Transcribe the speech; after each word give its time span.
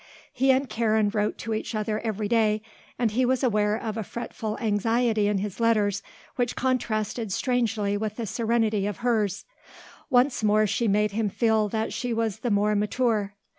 He 0.33 0.49
and 0.51 0.67
Karen 0.67 1.11
wrote 1.11 1.37
to 1.37 1.53
each 1.53 1.75
other 1.75 1.99
every 1.99 2.27
day 2.27 2.63
and 2.97 3.11
he 3.11 3.23
was 3.23 3.43
aware 3.43 3.75
of 3.79 3.97
a 3.97 4.03
fretful 4.03 4.57
anxiety 4.57 5.27
in 5.27 5.37
his 5.37 5.59
letters 5.59 6.01
which 6.37 6.55
contrasted 6.55 7.31
strangely 7.31 7.95
with 7.97 8.15
the 8.15 8.25
serenity 8.25 8.87
of 8.87 8.97
hers. 9.05 9.45
Once 10.09 10.43
more 10.43 10.65
she 10.65 10.87
made 10.87 11.11
him 11.11 11.29
feel 11.29 11.69
that 11.69 11.93
she 11.93 12.15
was 12.15 12.39
the 12.39 12.49
more 12.49 12.73
mature. 12.75 13.35